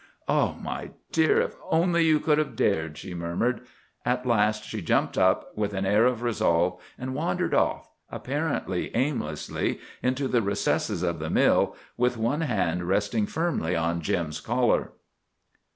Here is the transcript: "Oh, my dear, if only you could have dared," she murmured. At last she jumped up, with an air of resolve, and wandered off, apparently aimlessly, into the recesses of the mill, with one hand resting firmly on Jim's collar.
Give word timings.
"Oh, 0.27 0.55
my 0.59 0.89
dear, 1.11 1.39
if 1.41 1.53
only 1.69 2.03
you 2.05 2.19
could 2.19 2.39
have 2.39 2.55
dared," 2.55 2.97
she 2.97 3.13
murmured. 3.13 3.61
At 4.03 4.25
last 4.25 4.63
she 4.63 4.81
jumped 4.81 5.15
up, 5.15 5.55
with 5.55 5.75
an 5.75 5.85
air 5.85 6.07
of 6.07 6.23
resolve, 6.23 6.81
and 6.97 7.13
wandered 7.13 7.53
off, 7.53 7.87
apparently 8.09 8.89
aimlessly, 8.95 9.79
into 10.01 10.27
the 10.27 10.41
recesses 10.41 11.03
of 11.03 11.19
the 11.19 11.29
mill, 11.29 11.75
with 11.97 12.17
one 12.17 12.41
hand 12.41 12.85
resting 12.87 13.27
firmly 13.27 13.75
on 13.75 14.01
Jim's 14.01 14.39
collar. 14.41 14.93